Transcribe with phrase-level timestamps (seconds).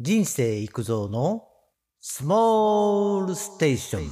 [0.00, 1.46] 人生育造の
[2.00, 4.10] スモールステーション。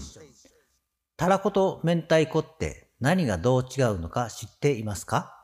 [1.17, 5.35] たらこと明太子って何がどう違うのか知っていますか？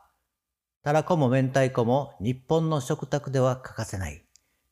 [0.83, 4.23] たらこも明太子も日本の食卓では欠かせない。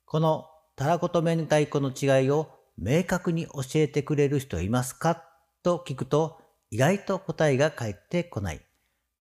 [0.05, 0.47] この
[0.77, 5.25] たらこと明太子の違いを明確に教えてくれる人いますか？
[5.63, 6.41] と聞くと
[6.71, 8.61] 意外と答えが返ってこない。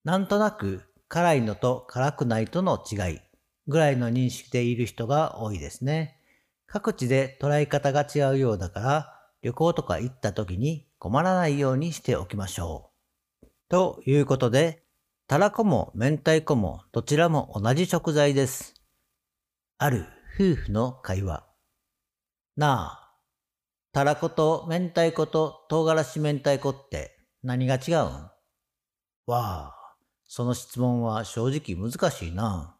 [0.03, 3.21] なんとなく辛いのと辛くないとの違い
[3.67, 6.19] ぐらいの認識でいる人が多いですね。
[6.73, 12.89] 各地で捉え方が違うようだから旅行とか行った時に困らないようにしておきましょ
[13.43, 13.47] う。
[13.69, 14.83] ということで、
[15.27, 18.73] たらこも明太子もどちらも同じ食材です。
[19.77, 21.45] ある夫婦の会話。
[22.57, 23.17] なあ、
[23.91, 27.97] たらこと明太子と唐辛子明太子って何が違うん？
[27.97, 28.31] わ
[29.27, 29.75] あ、
[30.25, 32.75] その質問は正直難しいな。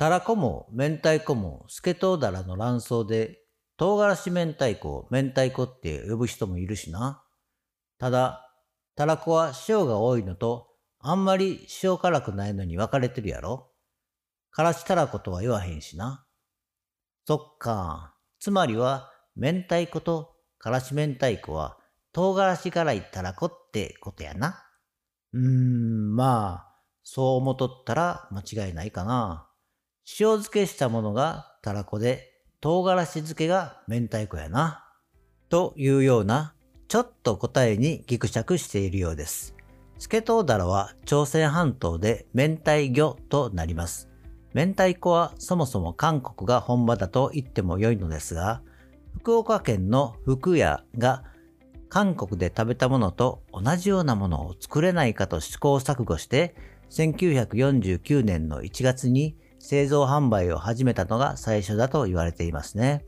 [0.00, 3.42] たらこも明太子もスケトウダラの卵巣で
[3.76, 7.22] 唐辛子明太子を明太子って呼ぶ人もいるしな。
[7.98, 8.50] ただ、
[8.96, 10.68] たらこは塩が多いのと
[11.00, 13.72] あんまり塩辛くないのに分かれてるやろ。
[14.50, 16.24] からしたらことは言わへんしな。
[17.26, 18.14] そっか。
[18.38, 21.76] つまりは明太子とからし明太子は
[22.14, 24.64] 唐辛子辛いたらこってことやな。
[25.34, 29.49] うーん、まあ、そう思とったら間違いないかな。
[30.18, 34.84] 塩漬けしたものがたらこで、唐辛子漬けが明太子やな。
[35.48, 36.54] というような、
[36.88, 39.54] ちょっと答えにギクシャクしているようです。
[39.98, 44.08] スケトウダラは朝鮮半島で明太魚となります。
[44.52, 48.62] 明太子はそもそも韓国が本場だと言っても良いのですが、
[49.18, 51.22] 福岡県の福屋が
[51.88, 56.54] 韓国で食べたものと同じようなものを作れないかと試行錯誤して
[56.90, 63.04] 1949年の1月に製造販売を始めたのが最初だと言われていますね。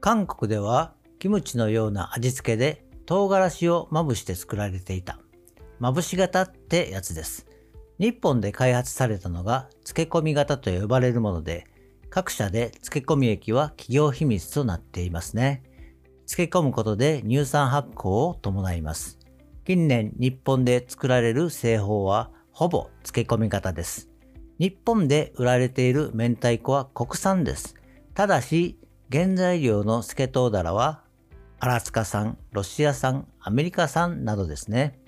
[0.00, 5.18] 韓国ではキムチのような味付けで唐辛子をまぶして作られていた。
[5.78, 7.46] まぶし型ってやつです。
[7.98, 11.64] 日本で開発されたのが漬け込み型と呼ばれるもので、
[12.10, 15.62] 各社で漬け込み液は企業秘密となっていますね。
[16.26, 19.18] 漬け込むことで乳酸発酵を伴います。
[19.64, 24.07] 近年日本で作られる製法はほぼ漬け込み型です。
[24.58, 27.76] 日本で売られている明太子は国産です。
[28.14, 28.78] ただし、
[29.10, 31.02] 原材料のスケトウダラは
[31.60, 35.00] アラスカ産、ロシア産、アメリカ産などですね。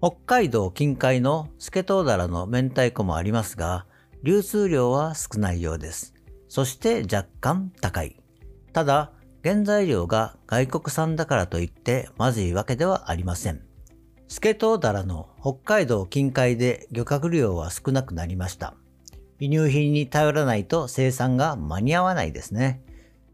[0.00, 3.86] 北海道近海のスケトウダラの明太子もありますが、
[4.24, 6.14] 流通量は少ないようです。
[6.48, 8.20] そして若干高い。
[8.72, 9.12] ただ、
[9.44, 13.62] 原材料が外国産だからといってまずいわけではありません。
[14.32, 18.72] スケトウダラの北海道近海で漁獲量は少なくなりました。
[19.38, 22.82] 輸入品に頼らないと生産が間に合わないですね。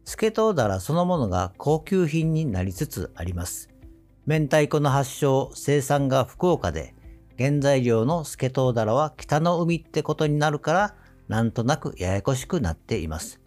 [0.04, 3.70] スケトウダラそのものが高級品になりつつあります。
[4.26, 6.97] 明太子の発祥、生産が福岡で、
[7.38, 10.94] 原材料のスケトウダラは北の海ってことになるから、
[11.28, 13.41] なんとなくややこしくなっています。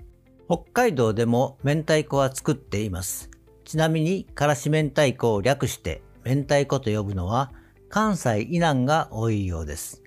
[0.47, 3.29] 北海道でも明太子は作っています。
[3.66, 7.51] ちなみに、からし明太子を略して明太子と呼ぶのは
[7.89, 10.01] 関西以南が多いようです。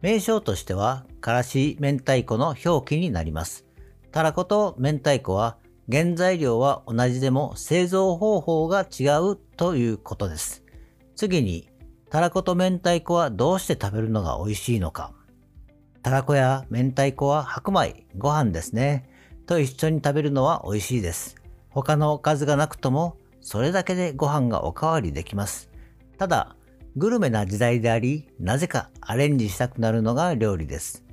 [0.00, 3.64] 名称としては、からし明太子の表記になります。
[4.10, 5.56] たらこと明太子は
[5.90, 10.64] 原材料は同じでも製造方法が違うということです。
[11.14, 11.68] 次に、
[12.10, 15.12] たらこと明太子はどうして食べるのが美味しいのか。
[16.02, 19.08] たらこや明太子は白米、ご飯ですね。
[19.46, 21.36] と一緒に食べるのは美味しいです。
[21.70, 25.68] 他のおかずがなくともそれだけでご飯がおかわりできます。
[26.16, 26.56] ただ、
[26.96, 31.04] グルメな時代であり、なぜかアレンジしたくなるのが料理です。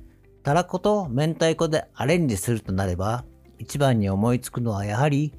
[0.42, 3.24] たらこと明太子でアレンジするとなれば、
[3.58, 5.34] 一番に思いつくのはやはり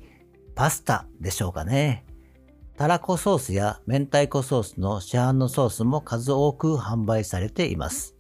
[0.53, 2.06] パスタでしょうかね。
[2.78, 8.16] たらこソースや明太子ソースの市販のソースも数多く販売されています。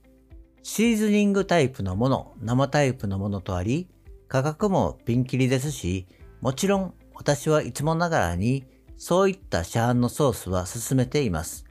[0.63, 3.89] シーズニングタイプのもの、生タイプのものとあり、
[4.27, 6.07] 価格もピンキリですし、
[6.41, 8.65] もちろん私はいつもながらに
[8.97, 11.65] そういった市販のソースは勧めています。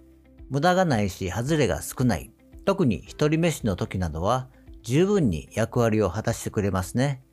[0.48, 2.30] 無駄がないし外れが少ない。
[2.64, 4.48] 特に一人飯の時などは
[4.84, 7.24] 十分に役割を果たしてくれますね。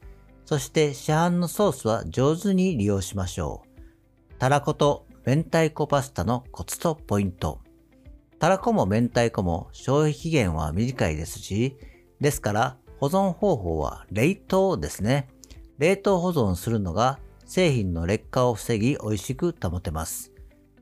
[0.45, 3.61] そして市販のソースは上手に利用しましょ
[4.33, 4.39] う。
[4.39, 7.59] たらこと明太子パスタのコツとポイント。
[8.39, 11.77] たらこも明太子も消費期限は短いですし、
[12.19, 15.27] ですから保存方法は冷凍ですね。
[15.77, 20.31] 冷凍保存するのが製品の劣化を防ぎ美味しく保てます。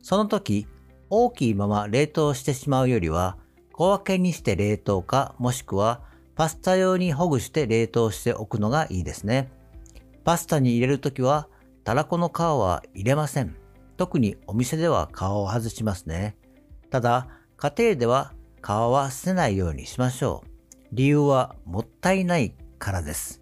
[0.02, 0.68] その時、
[1.10, 3.38] 大きいまま冷凍してしまうよりは、
[3.72, 6.02] 小分けにして冷凍か、もしくは
[6.36, 9.52] パスタ用にほぐして冷凍しておくのがいいですね。
[10.24, 11.48] パスタに入れるときは、
[11.84, 13.56] たらこの皮は入れません。
[13.96, 16.36] 特にお店では皮を外しますね。
[16.90, 17.28] ただ、
[17.58, 20.50] 家庭では皮は捨てないようにしましょう。
[20.92, 23.42] 理由はもったいないからです。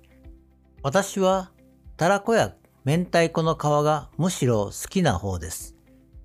[0.81, 1.51] 私は
[1.95, 2.53] たらこや
[2.85, 5.75] 明太子の皮がむしろ好きな方です。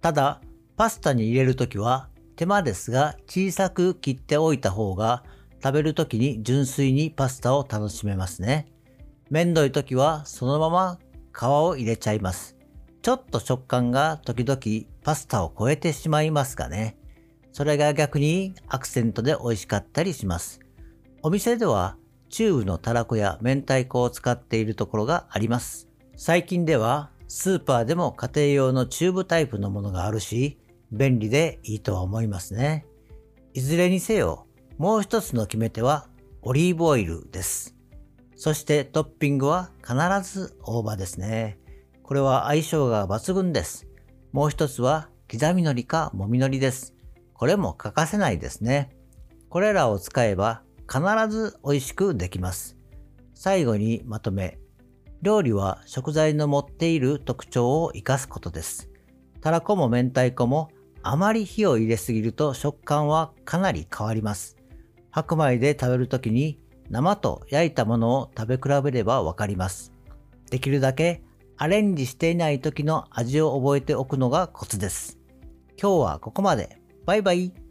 [0.00, 0.40] ただ、
[0.76, 5.22] パスタに入れるときは手間ですが小さく切っておいた方が
[5.62, 8.66] 食べるときに純粋にパスタを楽しめますね。
[9.31, 10.99] めんどいときはそのまま
[11.32, 12.56] 皮を入れちゃいます。
[13.02, 16.96] ちょっと食感が時々パスタを超えてしまいますがね。
[17.52, 20.58] それが逆にアクセントで美味しかったりします。
[21.22, 21.96] お店では
[22.31, 25.88] チューブのたらこや明太子を使っているところがあります。
[26.20, 30.59] 最近ではスーパーでも家庭用のチューブタイプのものがあるし、
[30.91, 32.87] 便利でいいとは思いますね。
[33.55, 34.49] いずれにせよ、
[34.79, 36.09] もう一つの決め手は
[36.43, 37.76] オリーブオイルです。
[38.35, 39.94] そしてトッピングは必
[40.29, 41.56] ず大葉ですね。
[42.03, 43.87] これは相性が抜群です。
[44.32, 46.94] もう一つは刻み海苔かもみ海苔です。
[47.32, 48.91] これも欠かせないですね。
[49.50, 50.62] これらを使えば
[50.93, 51.00] 必
[51.31, 52.76] ず美味しくできます。
[53.35, 54.59] 最後にまとめ。
[55.23, 58.88] 料理は食材の持っている特徴を活かすことです。
[59.41, 60.70] たらこも明太子も
[61.03, 64.56] あまり火を入れすぎると食感はかなり変わります。
[65.11, 66.61] 白米で食べるときに
[66.91, 69.93] 生と焼いたものを食べ比べればわかります。
[70.50, 71.23] できるだけ
[71.56, 75.19] アレンジしていない時の味を覚えておくのがコツです。
[75.81, 76.81] 今日はここまで。
[77.05, 77.68] バイバイ。